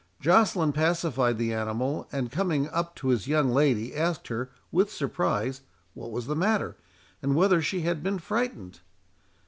[0.19, 5.61] Joceline pacified the animal, and, coming up to his young lady, asked her, with surprise,
[5.93, 6.75] what was the matter,
[7.21, 8.79] and whether she had been frightened?